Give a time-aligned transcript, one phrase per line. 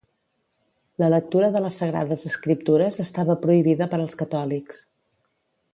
[1.03, 4.83] La lectura de les Sagrades Escriptures estava prohibida per als catòlics.